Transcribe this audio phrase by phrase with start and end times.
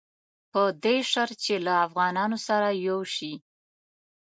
[0.49, 3.33] خو په دې شرط چې له افغانانو سره یو شي.